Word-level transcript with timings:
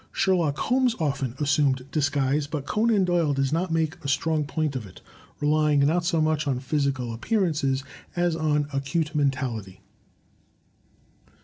Sherlock 0.11 0.57
Holmes 0.57 0.95
often 0.99 1.35
assumed 1.39 1.85
disguise, 1.91 2.47
but 2.47 2.65
Conan 2.65 3.05
Doyle 3.05 3.33
does 3.35 3.53
not 3.53 3.71
make 3.71 4.03
a 4.03 4.07
strong 4.07 4.45
point 4.45 4.75
of 4.75 4.87
it, 4.87 4.99
relying 5.39 5.81
not 5.81 6.03
so 6.05 6.19
much 6.19 6.47
on 6.47 6.59
physical 6.59 7.13
appearances 7.13 7.83
as 8.15 8.35
on 8.35 8.67
acute 8.73 9.13
mentality. 9.13 9.81